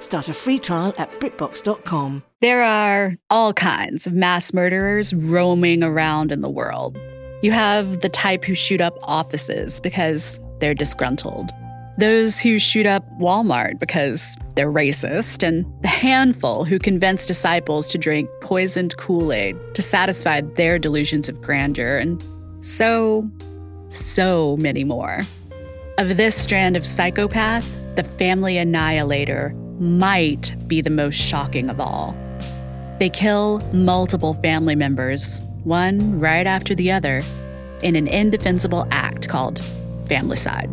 [0.00, 2.22] Start a free trial at BritBox.com.
[2.40, 6.98] There are all kinds of mass murderers roaming around in the world.
[7.42, 11.50] You have the type who shoot up offices because they're disgruntled,
[11.98, 17.98] those who shoot up Walmart because they're racist, and the handful who convince disciples to
[17.98, 22.22] drink poisoned Kool Aid to satisfy their delusions of grandeur, and
[22.62, 23.30] so,
[23.90, 25.20] so many more.
[25.98, 32.14] Of this strand of psychopath, the family annihilator might be the most shocking of all.
[32.98, 37.22] They kill multiple family members, one right after the other,
[37.82, 39.62] in an indefensible act called
[40.04, 40.70] familicide.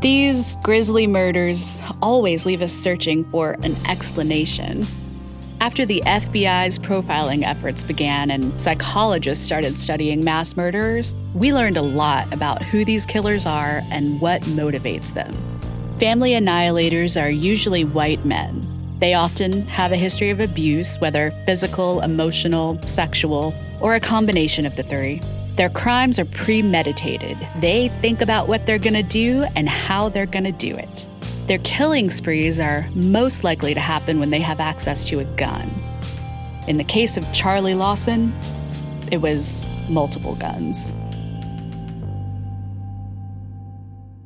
[0.00, 4.86] These grisly murders always leave us searching for an explanation.
[5.60, 11.82] After the FBI's profiling efforts began and psychologists started studying mass murderers, we learned a
[11.82, 15.51] lot about who these killers are and what motivates them.
[15.98, 18.66] Family annihilators are usually white men.
[18.98, 24.76] They often have a history of abuse, whether physical, emotional, sexual, or a combination of
[24.76, 25.20] the three.
[25.56, 27.36] Their crimes are premeditated.
[27.60, 31.06] They think about what they're going to do and how they're going to do it.
[31.46, 35.70] Their killing sprees are most likely to happen when they have access to a gun.
[36.68, 38.32] In the case of Charlie Lawson,
[39.10, 40.94] it was multiple guns.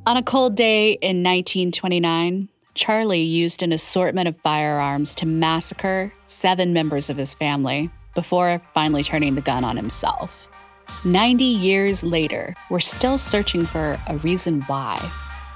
[0.06, 6.72] On a cold day in 1929, Charlie used an assortment of firearms to massacre seven
[6.72, 10.48] members of his family before finally turning the gun on himself.
[11.04, 14.96] 90 years later, we're still searching for a reason why.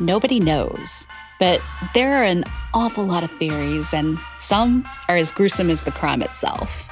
[0.00, 1.06] Nobody knows.
[1.39, 1.62] But
[1.94, 2.43] there are an
[2.75, 6.89] awful lot of theories, and some are as gruesome as the crime itself.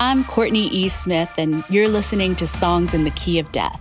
[0.00, 0.88] I'm Courtney E.
[0.88, 3.80] Smith, and you're listening to Songs in the Key of Death.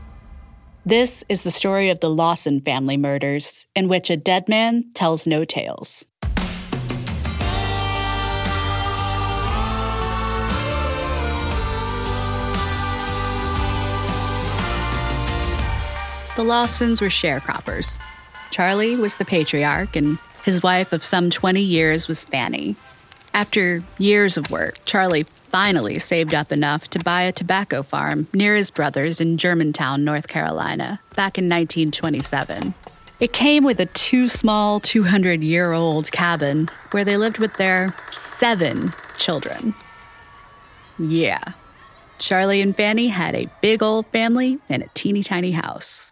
[0.86, 5.26] This is the story of the Lawson family murders, in which a dead man tells
[5.26, 6.06] no tales.
[16.36, 17.98] The Lawsons were sharecroppers.
[18.52, 22.76] Charlie was the patriarch, and his wife of some 20 years was Fanny.
[23.34, 28.56] After years of work, Charlie finally saved up enough to buy a tobacco farm near
[28.56, 32.74] his brother's in Germantown, North Carolina, back in 1927.
[33.20, 37.96] It came with a too small 200 year old cabin where they lived with their
[38.10, 39.76] seven children.
[40.98, 41.44] Yeah,
[42.18, 46.12] Charlie and Fanny had a big old family in a teeny tiny house.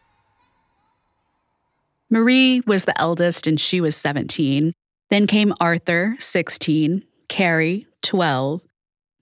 [2.12, 4.74] Marie was the eldest and she was 17.
[5.10, 8.62] Then came Arthur, 16, Carrie, 12,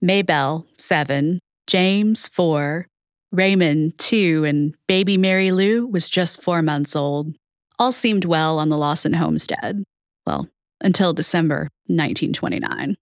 [0.02, 2.86] Maybelle, 7, James, 4,
[3.32, 7.34] Raymond, 2, and baby Mary Lou was just 4 months old.
[7.78, 9.84] All seemed well on the Lawson homestead.
[10.26, 10.48] Well,
[10.80, 12.96] until December 1929.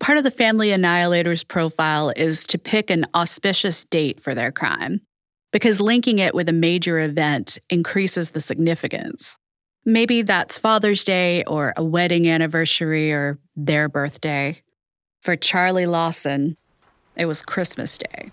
[0.00, 5.00] Part of the family annihilator's profile is to pick an auspicious date for their crime,
[5.52, 9.36] because linking it with a major event increases the significance.
[9.84, 14.62] Maybe that's Father's Day or a wedding anniversary or their birthday.
[15.28, 16.56] For Charlie Lawson,
[17.14, 18.30] it was Christmas Day.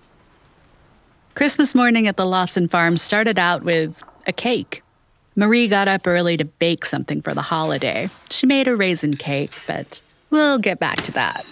[1.33, 4.81] Christmas morning at the Lawson farm started out with a cake.
[5.35, 8.09] Marie got up early to bake something for the holiday.
[8.29, 11.45] She made a raisin cake, but we'll get back to that.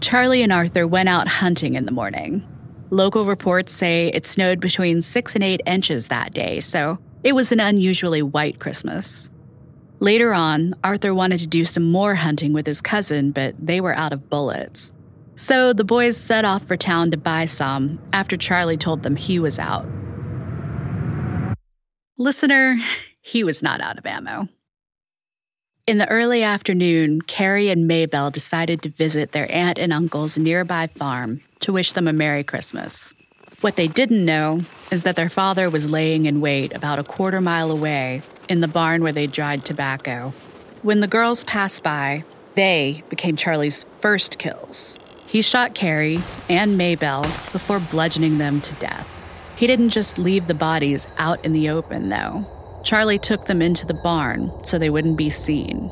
[0.00, 2.46] Charlie and Arthur went out hunting in the morning.
[2.90, 7.50] Local reports say it snowed between six and eight inches that day, so it was
[7.50, 9.30] an unusually white Christmas.
[10.04, 13.96] Later on, Arthur wanted to do some more hunting with his cousin, but they were
[13.96, 14.92] out of bullets.
[15.34, 19.38] So the boys set off for town to buy some after Charlie told them he
[19.38, 19.86] was out.
[22.18, 22.76] Listener,
[23.22, 24.46] he was not out of ammo.
[25.86, 30.86] In the early afternoon, Carrie and Maybelle decided to visit their aunt and uncle's nearby
[30.86, 33.14] farm to wish them a Merry Christmas.
[33.62, 34.60] What they didn't know
[34.90, 38.68] is that their father was laying in wait about a quarter mile away in the
[38.68, 40.32] barn where they dried tobacco.
[40.82, 44.98] When the girls passed by, they became Charlie's first kills.
[45.26, 47.22] He shot Carrie and Maybelle
[47.52, 49.06] before bludgeoning them to death.
[49.56, 52.46] He didn't just leave the bodies out in the open, though.
[52.84, 55.90] Charlie took them into the barn so they wouldn't be seen.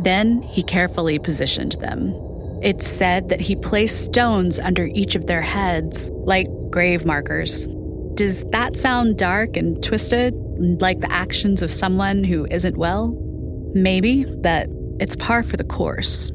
[0.00, 2.12] Then he carefully positioned them.
[2.62, 7.68] It's said that he placed stones under each of their heads, like grave markers.
[8.14, 10.34] Does that sound dark and twisted,
[10.80, 13.18] like the actions of someone who isn't well?
[13.74, 14.68] Maybe, but
[15.00, 16.30] it's par for the course.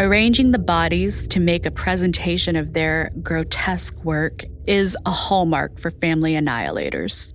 [0.00, 5.90] Arranging the bodies to make a presentation of their grotesque work is a hallmark for
[5.90, 7.32] family annihilators.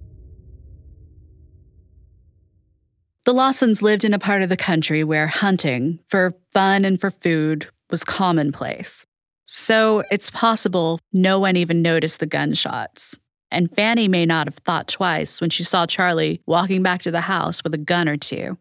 [3.25, 7.11] The Lawsons lived in a part of the country where hunting, for fun and for
[7.11, 9.05] food, was commonplace.
[9.45, 13.17] So it's possible no one even noticed the gunshots.
[13.55, 17.21] And Fanny may not have thought twice when she saw Charlie walking back to the
[17.21, 18.57] house with a gun or two.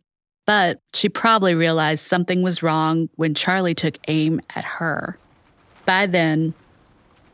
[0.46, 5.18] But she probably realized something was wrong when Charlie took aim at her.
[5.84, 6.54] By then,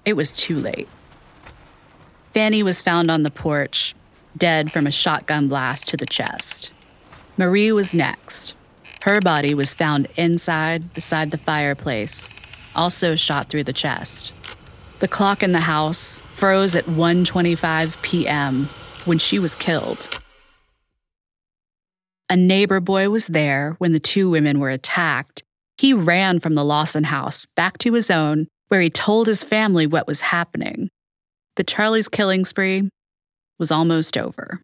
[0.07, 0.89] it was too late.
[2.33, 3.95] Fanny was found on the porch,
[4.39, 6.71] dead from a shotgun blast to the chest.
[7.37, 8.55] Marie was next.
[9.03, 12.33] Her body was found inside beside the fireplace,
[12.75, 14.33] also shot through the chest.
[15.01, 18.69] The clock in the house froze at 1:25 p.m.
[19.07, 20.21] when she was killed.
[22.29, 25.43] A neighbor boy was there when the two women were attacked.
[25.79, 29.87] He ran from the Lawson house back to his own, where he told his family
[29.87, 30.91] what was happening.
[31.57, 32.91] But Charlie's killing spree
[33.59, 34.61] was almost over.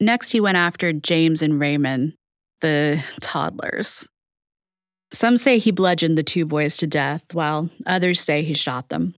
[0.00, 2.14] Next, he went after James and Raymond,
[2.60, 4.08] the toddlers.
[5.14, 9.14] Some say he bludgeoned the two boys to death, while others say he shot them.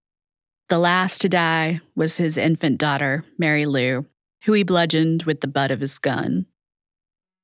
[0.68, 4.04] The last to die was his infant daughter, Mary Lou,
[4.44, 6.44] who he bludgeoned with the butt of his gun.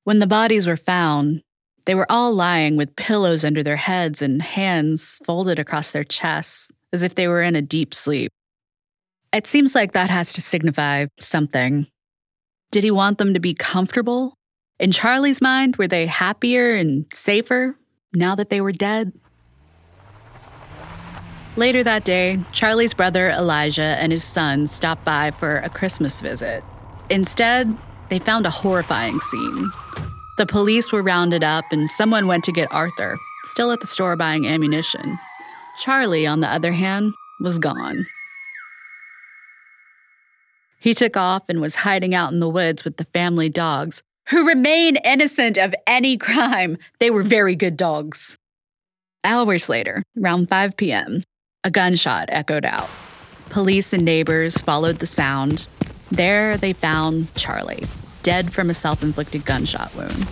[0.05, 1.41] When the bodies were found,
[1.87, 6.71] they were all lying with pillows under their heads and hands folded across their chests,
[6.93, 8.31] as if they were in a deep sleep.
[9.33, 11.87] It seems like that has to signify something.
[12.71, 14.35] Did he want them to be comfortable?
[14.79, 17.77] In Charlie's mind, were they happier and safer
[18.13, 19.13] now that they were dead?
[21.57, 26.65] Later that day, Charlie's brother Elijah and his son stopped by for a Christmas visit.
[27.11, 27.77] Instead,
[28.09, 29.71] they found a horrifying scene.
[30.39, 34.17] The police were rounded up, and someone went to get Arthur, still at the store
[34.17, 35.19] buying ammunition.
[35.77, 38.07] Charlie, on the other hand, was gone.
[40.79, 44.47] He took off and was hiding out in the woods with the family dogs, who
[44.47, 46.79] remain innocent of any crime.
[46.99, 48.37] They were very good dogs.
[49.25, 51.23] Hours later, around 5 p.m.,
[51.65, 52.89] a gunshot echoed out.
[53.51, 55.69] Police and neighbors followed the sound.
[56.11, 57.85] There they found Charlie,
[58.23, 60.27] dead from a self inflicted gunshot wound.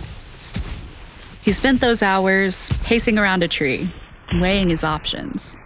[1.41, 3.93] He spent those hours pacing around a tree,
[4.39, 5.57] weighing his options.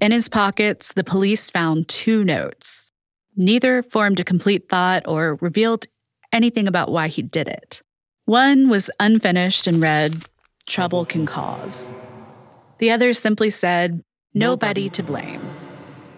[0.00, 2.90] In his pockets, the police found two notes.
[3.36, 5.86] Neither formed a complete thought or revealed
[6.32, 7.82] anything about why he did it.
[8.26, 10.24] One was unfinished and read,
[10.66, 11.92] Trouble can cause.
[12.78, 15.40] The other simply said, Nobody to blame.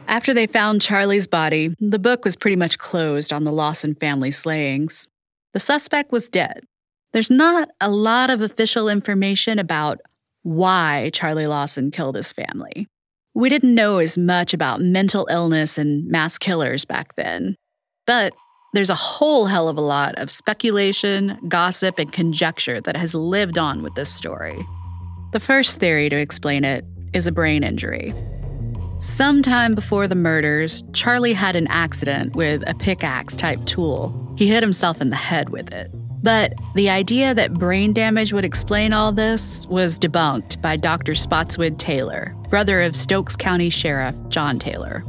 [0.09, 4.31] After they found Charlie's body, the book was pretty much closed on the Lawson family
[4.31, 5.09] slayings.
[5.53, 6.65] The suspect was dead.
[7.13, 10.01] There's not a lot of official information about
[10.43, 12.87] why Charlie Lawson killed his family.
[13.37, 17.55] We didn't know as much about mental illness and mass killers back then.
[18.07, 18.33] But
[18.73, 23.59] there's a whole hell of a lot of speculation, gossip, and conjecture that has lived
[23.59, 24.57] on with this story.
[25.33, 28.15] The first theory to explain it is a brain injury.
[29.01, 34.35] Sometime before the murders, Charlie had an accident with a pickaxe type tool.
[34.39, 35.91] He hit himself in the head with it.
[36.27, 41.15] But the idea that brain damage would explain all this was debunked by Dr.
[41.15, 45.05] Spotswood Taylor, brother of Stokes County Sheriff John Taylor.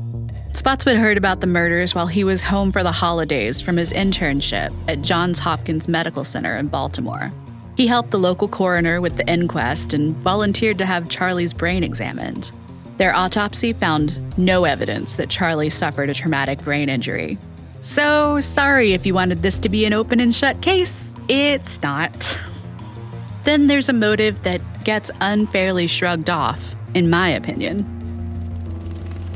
[0.52, 4.72] Spotswood heard about the murders while he was home for the holidays from his internship
[4.88, 7.34] at Johns Hopkins Medical Center in Baltimore.
[7.76, 12.52] He helped the local coroner with the inquest and volunteered to have Charlie's brain examined.
[13.00, 17.40] Their autopsy found no evidence that Charlie suffered a traumatic brain injury,
[17.88, 21.16] so sorry if you wanted this to be an open and shut case.
[21.28, 22.38] It's not.
[23.44, 27.94] then there's a motive that gets unfairly shrugged off, in my opinion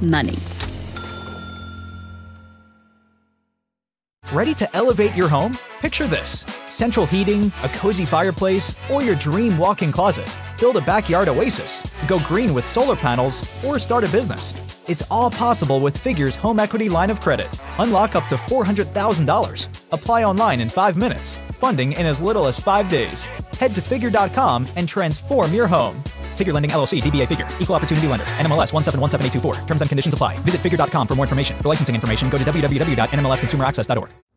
[0.01, 0.37] money.
[4.33, 5.57] Ready to elevate your home?
[5.81, 10.31] Picture this central heating, a cozy fireplace, or your dream walk in closet.
[10.59, 14.53] Build a backyard oasis, go green with solar panels, or start a business.
[14.87, 17.49] It's all possible with Figure's home equity line of credit.
[17.79, 19.69] Unlock up to $400,000.
[19.91, 21.37] Apply online in five minutes.
[21.53, 23.25] Funding in as little as five days.
[23.57, 25.95] Head to figure.com and transform your home.
[26.35, 29.65] Figure Lending LLC, DBA Figure, Equal Opportunity Lender, NMLS 1717824.
[29.65, 30.37] Terms and conditions apply.
[30.39, 31.57] Visit figure.com for more information.
[31.57, 34.30] For licensing information, go to www.nmlsconsumeraccess.org.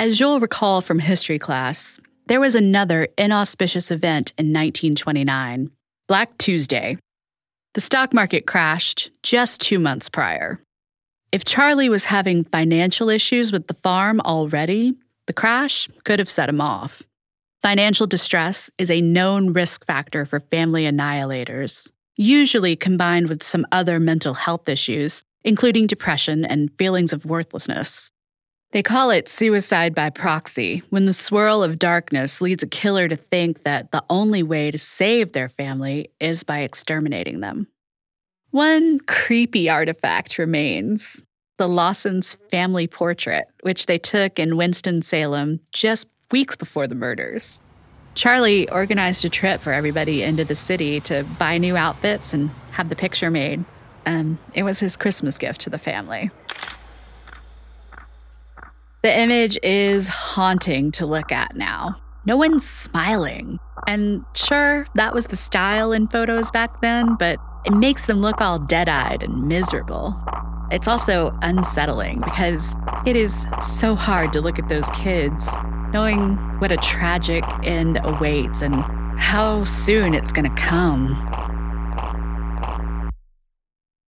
[0.00, 5.72] As you'll recall from history class, there was another inauspicious event in 1929
[6.06, 6.98] Black Tuesday.
[7.74, 10.60] The stock market crashed just two months prior.
[11.32, 14.94] If Charlie was having financial issues with the farm already,
[15.26, 17.02] the crash could have set him off.
[17.60, 23.98] Financial distress is a known risk factor for family annihilators, usually combined with some other
[23.98, 28.12] mental health issues, including depression and feelings of worthlessness.
[28.70, 33.16] They call it suicide by proxy when the swirl of darkness leads a killer to
[33.16, 37.68] think that the only way to save their family is by exterminating them.
[38.50, 41.24] One creepy artifact remains
[41.56, 47.62] the Lawson's family portrait, which they took in Winston-Salem just weeks before the murders.
[48.14, 52.90] Charlie organized a trip for everybody into the city to buy new outfits and have
[52.90, 53.64] the picture made.
[54.04, 56.30] And it was his Christmas gift to the family.
[59.02, 62.00] The image is haunting to look at now.
[62.26, 63.60] No one's smiling.
[63.86, 68.40] And sure, that was the style in photos back then, but it makes them look
[68.40, 70.20] all dead eyed and miserable.
[70.72, 72.74] It's also unsettling because
[73.06, 75.48] it is so hard to look at those kids,
[75.92, 78.74] knowing what a tragic end awaits and
[79.16, 81.14] how soon it's going to come.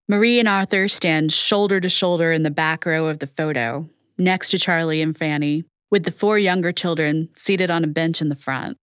[0.09, 3.89] Marie and Arthur stand shoulder to shoulder in the back row of the photo,
[4.21, 8.29] next to Charlie and Fanny, with the four younger children seated on a bench in
[8.29, 8.77] the front.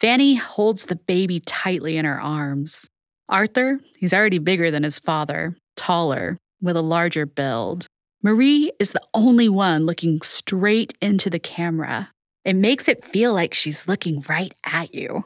[0.00, 2.88] Fanny holds the baby tightly in her arms.
[3.28, 7.86] Arthur, he's already bigger than his father, taller, with a larger build.
[8.22, 12.10] Marie is the only one looking straight into the camera.
[12.44, 15.24] It makes it feel like she's looking right at you.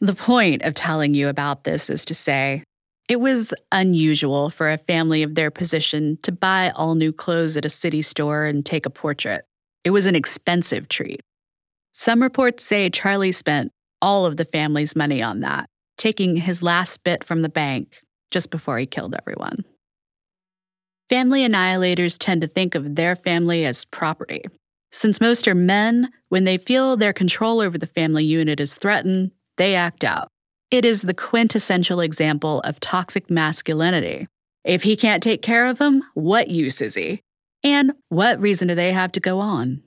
[0.00, 2.64] The point of telling you about this is to say,
[3.08, 7.64] it was unusual for a family of their position to buy all new clothes at
[7.64, 9.44] a city store and take a portrait.
[9.84, 11.20] It was an expensive treat.
[11.92, 13.70] Some reports say Charlie spent
[14.02, 18.50] all of the family's money on that, taking his last bit from the bank just
[18.50, 19.64] before he killed everyone.
[21.08, 24.42] Family annihilators tend to think of their family as property.
[24.90, 29.30] Since most are men, when they feel their control over the family unit is threatened,
[29.56, 30.28] they act out.
[30.70, 34.26] It is the quintessential example of toxic masculinity.
[34.64, 37.22] If he can't take care of them, what use is he?
[37.62, 39.82] And what reason do they have to go on?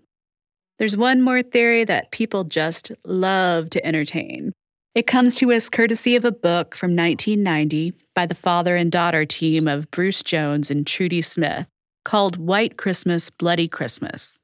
[0.78, 4.54] There's one more theory that people just love to entertain.
[4.96, 9.26] It comes to us courtesy of a book from 1990 by the father and daughter
[9.26, 11.68] team of Bruce Jones and Trudy Smith
[12.06, 14.40] called White Christmas, Bloody Christmas.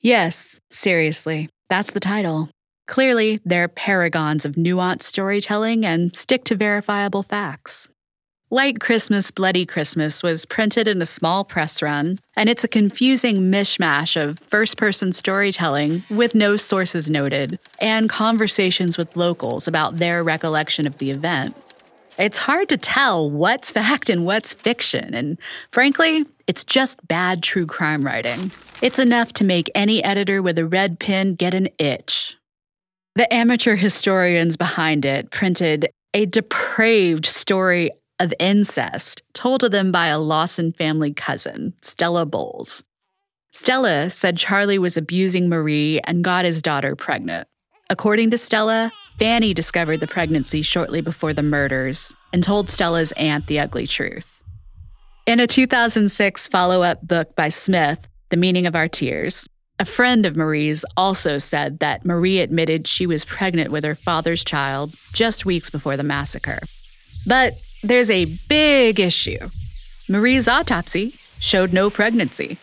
[0.00, 2.50] Yes, seriously, that's the title.
[2.86, 7.88] Clearly, they're paragons of nuanced storytelling and stick to verifiable facts.
[8.48, 13.50] White Christmas, Bloody Christmas was printed in a small press run, and it's a confusing
[13.50, 20.22] mishmash of first person storytelling with no sources noted and conversations with locals about their
[20.22, 21.56] recollection of the event.
[22.20, 25.38] It's hard to tell what's fact and what's fiction, and
[25.72, 28.52] frankly, it's just bad true crime writing.
[28.80, 32.35] It's enough to make any editor with a red pen get an itch.
[33.16, 40.08] The amateur historians behind it printed a depraved story of incest told to them by
[40.08, 42.84] a Lawson family cousin, Stella Bowles.
[43.52, 47.48] Stella said Charlie was abusing Marie and got his daughter pregnant.
[47.88, 53.46] According to Stella, Fanny discovered the pregnancy shortly before the murders and told Stella's aunt
[53.46, 54.44] the ugly truth.
[55.26, 60.24] In a 2006 follow up book by Smith, The Meaning of Our Tears, a friend
[60.24, 65.44] of Marie's also said that Marie admitted she was pregnant with her father's child just
[65.44, 66.58] weeks before the massacre.
[67.26, 69.48] But there's a big issue.
[70.08, 72.58] Marie's autopsy showed no pregnancy.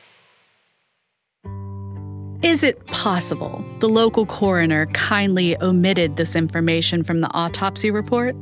[2.42, 8.36] Is it possible the local coroner kindly omitted this information from the autopsy report?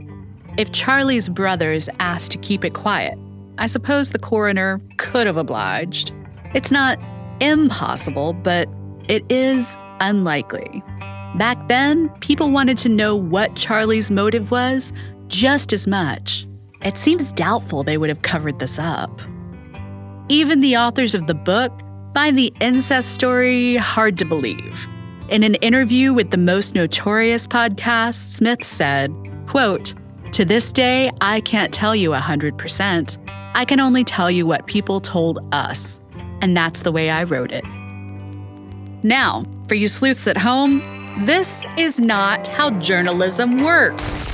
[0.57, 3.17] If Charlie's brothers asked to keep it quiet,
[3.57, 6.11] I suppose the coroner could have obliged.
[6.53, 6.99] It's not
[7.41, 8.69] impossible, but
[9.09, 10.81] it is unlikely.
[11.35, 14.93] Back then, people wanted to know what Charlie's motive was
[15.27, 16.47] just as much.
[16.83, 19.21] It seems doubtful they would have covered this up.
[20.29, 21.71] Even the authors of the book
[22.13, 24.87] find the incest story hard to believe.
[25.29, 29.13] In an interview with the most notorious podcast, Smith said,
[29.47, 29.93] quote,
[30.33, 33.17] To this day, I can't tell you 100%.
[33.53, 36.00] I can only tell you what people told us.
[36.41, 37.65] And that's the way I wrote it.
[39.03, 40.81] Now, for you sleuths at home,
[41.25, 44.29] this is not how journalism works.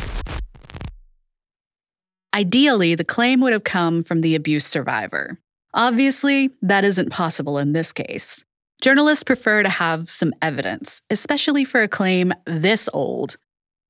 [2.34, 5.40] Ideally, the claim would have come from the abuse survivor.
[5.74, 8.44] Obviously, that isn't possible in this case.
[8.82, 13.38] Journalists prefer to have some evidence, especially for a claim this old.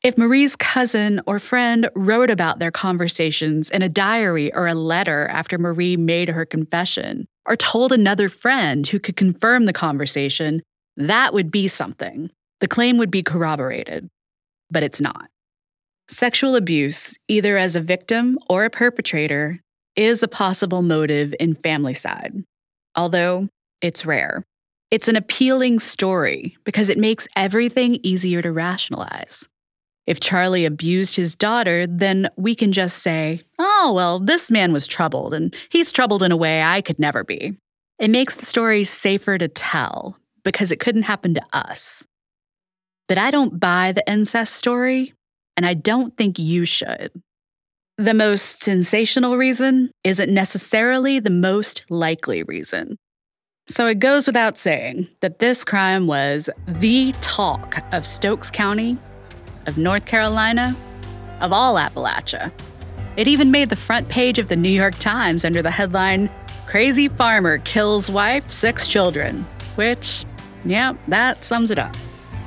[0.04, 5.28] If Marie's cousin or friend wrote about their conversations in a diary or a letter
[5.28, 10.62] after Marie made her confession, or told another friend who could confirm the conversation,
[10.98, 12.30] that would be something.
[12.60, 14.10] The claim would be corroborated.
[14.70, 15.30] But it's not.
[16.10, 19.60] Sexual abuse, either as a victim or a perpetrator,
[19.96, 22.44] is a possible motive in Familicide,
[22.96, 23.50] although
[23.82, 24.44] it's rare.
[24.90, 29.50] It's an appealing story because it makes everything easier to rationalize.
[30.08, 34.88] If Charlie abused his daughter, then we can just say, oh, well, this man was
[34.88, 37.58] troubled, and he's troubled in a way I could never be.
[38.00, 42.08] It makes the story safer to tell because it couldn't happen to us.
[43.10, 45.14] But I don't buy the incest story,
[45.58, 47.12] and I don't think you should.
[47.98, 52.96] The most sensational reason isn't necessarily the most likely reason.
[53.68, 58.98] So it goes without saying that this crime was the talk of Stokes County
[59.68, 60.76] of North Carolina,
[61.40, 62.52] of all Appalachia.
[63.16, 66.30] It even made the front page of the New York Times under the headline
[66.66, 70.26] Crazy Farmer Kills Wife, Six Children, which,
[70.66, 71.96] yeah, that sums it up.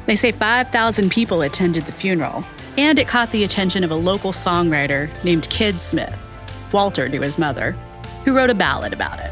[0.06, 2.44] They say 5,000 people attended the funeral,
[2.76, 6.18] and it caught the attention of a local songwriter named Kid Smith,
[6.72, 7.72] Walter to his mother,
[8.24, 9.30] who wrote a ballad about it.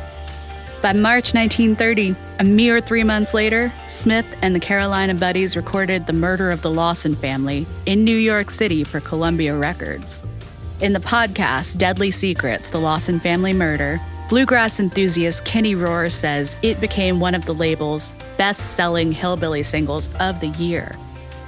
[0.80, 6.12] By March 1930, a mere three months later, Smith and the Carolina Buddies recorded The
[6.12, 10.22] Murder of the Lawson Family in New York City for Columbia Records.
[10.80, 16.80] In the podcast Deadly Secrets The Lawson Family Murder, bluegrass enthusiast Kenny Rohr says it
[16.80, 20.94] became one of the label's best selling hillbilly singles of the year.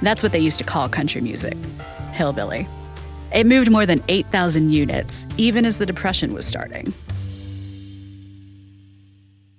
[0.01, 1.55] That's what they used to call country music
[2.11, 2.67] hillbilly.
[3.33, 6.93] It moved more than 8,000 units, even as the Depression was starting.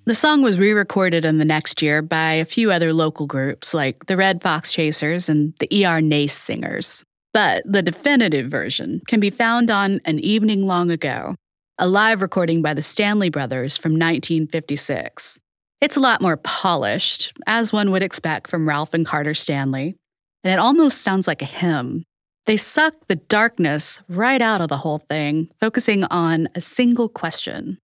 [0.04, 3.72] The song was re recorded in the next year by a few other local groups
[3.72, 6.00] like the Red Fox Chasers and the E.R.
[6.00, 7.04] Nance Singers.
[7.32, 11.36] But the definitive version can be found on An Evening Long Ago,
[11.78, 15.38] a live recording by the Stanley Brothers from 1956.
[15.80, 19.94] It's a lot more polished, as one would expect from Ralph and Carter Stanley,
[20.42, 22.02] and it almost sounds like a hymn.
[22.46, 27.78] They suck the darkness right out of the whole thing, focusing on a single question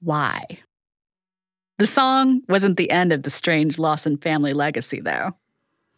[0.00, 0.60] Why?
[1.78, 5.32] The song wasn't the end of the strange Lawson family legacy, though.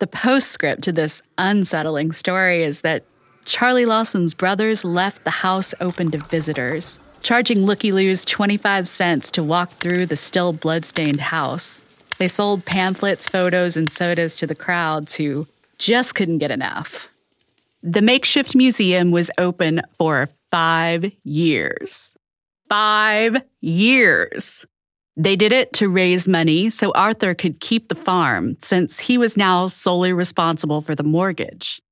[0.00, 3.04] The postscript to this unsettling story is that
[3.44, 9.44] Charlie Lawson's brothers left the house open to visitors, charging looky loos 25 cents to
[9.44, 11.84] walk through the still bloodstained house.
[12.18, 15.46] They sold pamphlets, photos, and sodas to the crowds who
[15.78, 17.08] just couldn't get enough.
[17.84, 22.16] The makeshift museum was open for five years.
[22.68, 24.66] Five years.
[25.20, 29.36] They did it to raise money so Arthur could keep the farm, since he was
[29.36, 31.82] now solely responsible for the mortgage.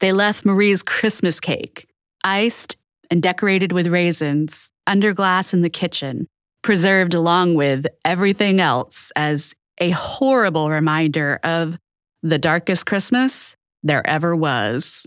[0.00, 1.88] They left Marie's Christmas cake,
[2.22, 2.76] iced
[3.10, 6.26] and decorated with raisins, under glass in the kitchen,
[6.62, 11.78] preserved along with everything else as a horrible reminder of
[12.22, 15.06] the darkest Christmas there ever was.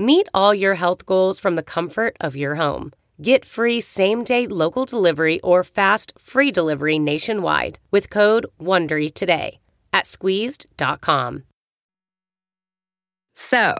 [0.00, 2.92] Meet all your health goals from the comfort of your home.
[3.20, 9.58] Get free same day local delivery or fast free delivery nationwide with code WONDERY today
[9.92, 11.42] at squeezed.com.
[13.34, 13.74] So,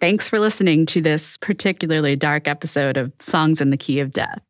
[0.00, 4.40] thanks for listening to this particularly dark episode of Songs in the Key of Death.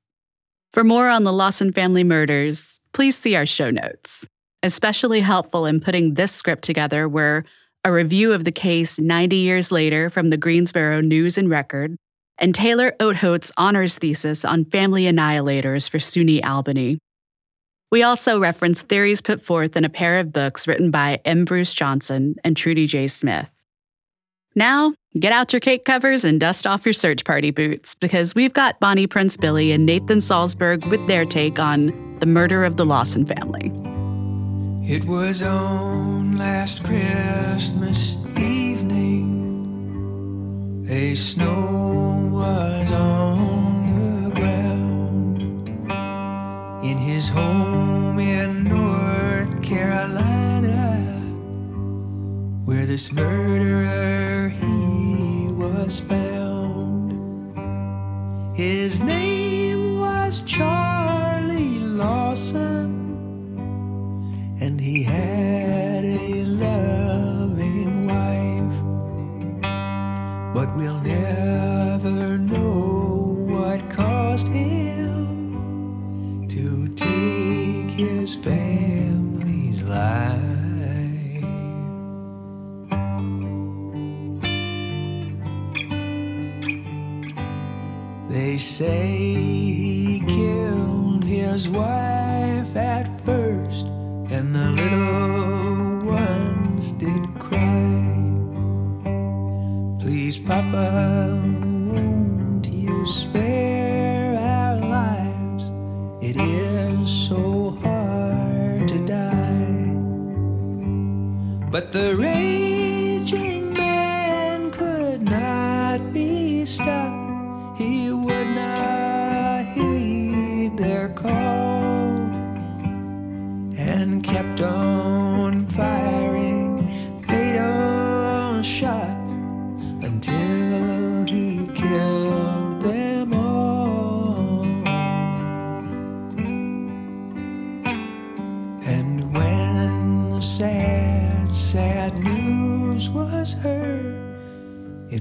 [0.73, 4.27] For more on the Lawson family murders, please see our show notes.
[4.63, 7.45] Especially helpful in putting this script together were
[7.85, 11.97] a review of the case 90 years later from the Greensboro News and Record,
[12.39, 16.99] and Taylor Oathote's honors thesis on family annihilators for SUNY Albany.
[17.91, 21.45] We also reference theories put forth in a pair of books written by M.
[21.45, 23.07] Bruce Johnson and Trudy J.
[23.09, 23.49] Smith.
[24.55, 28.53] Now, get out your cake covers and dust off your search party boots because we've
[28.53, 32.85] got Bonnie Prince Billy and Nathan Salsburg with their take on the murder of the
[32.85, 33.73] Lawson family.
[34.85, 39.27] It was on last Christmas evening.
[40.89, 45.43] A snow was on the ground
[46.85, 51.21] in his home in North Carolina,
[52.65, 57.11] where this murderer he was found.
[58.57, 62.99] His name was Charlie Lawson
[64.61, 65.78] and he had
[66.21, 68.79] a loving wife.
[70.55, 75.27] But we'll never know what caused him
[76.49, 80.49] to take his family's life.
[88.29, 89.18] They say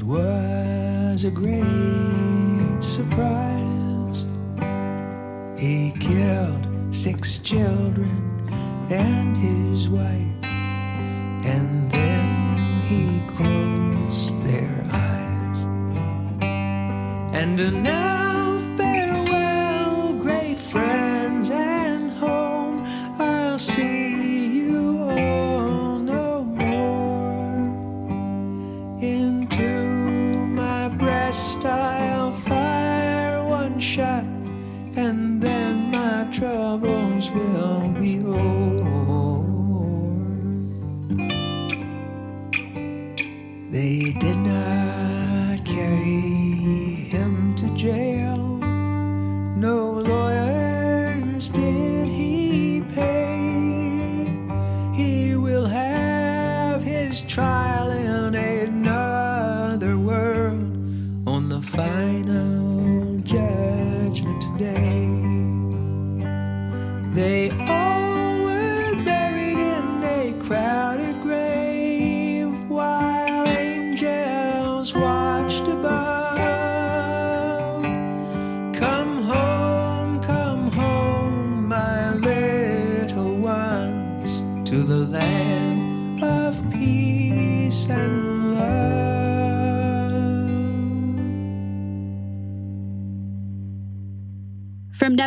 [0.08, 4.26] was a great surprise.
[5.58, 8.48] He killed six children
[8.90, 15.62] and his wife, and then he closed their eyes.
[17.34, 18.27] And now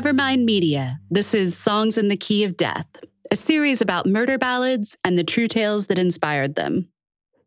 [0.00, 2.86] Nevermind Media, this is Songs in the Key of Death,
[3.30, 6.88] a series about murder ballads and the true tales that inspired them.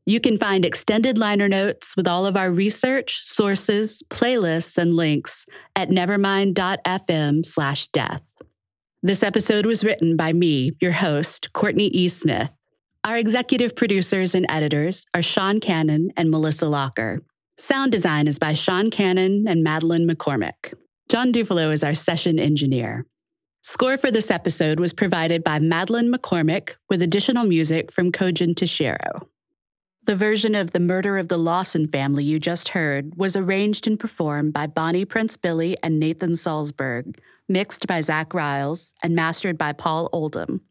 [0.05, 5.47] You can find extended liner notes with all of our research, sources, playlists, and links
[5.75, 8.21] at nevermind.fm slash death.
[9.01, 12.07] This episode was written by me, your host, Courtney E.
[12.07, 12.51] Smith.
[13.03, 17.23] Our executive producers and editors are Sean Cannon and Melissa Locker.
[17.57, 20.75] Sound design is by Sean Cannon and Madeline McCormick.
[21.09, 23.05] John Dufalo is our session engineer.
[23.61, 29.27] Score for this episode was provided by Madeline McCormick with additional music from Kojin Tashiro.
[30.05, 33.97] The version of The Murder of the Lawson Family you just heard was arranged and
[33.97, 39.71] performed by Bonnie Prince Billy and Nathan Salsburg, mixed by Zach Riles, and mastered by
[39.71, 40.61] Paul Oldham.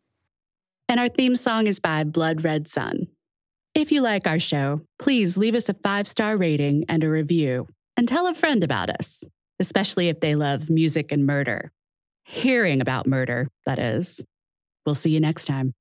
[0.86, 3.06] And our theme song is by Blood Red Sun.
[3.74, 7.68] If you like our show, please leave us a five star rating and a review,
[7.96, 9.24] and tell a friend about us,
[9.62, 11.70] especially if they love music and murder.
[12.24, 14.20] Hearing about murder, that is.
[14.84, 15.72] We'll see you next time.